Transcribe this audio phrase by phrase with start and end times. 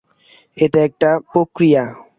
[0.57, 1.83] এটা একটা প্রক্রিয়া।